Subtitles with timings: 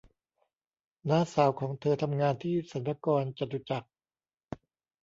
[1.09, 3.89] น้าสาวของเธอทำงานที่สรรพากรจตุจักร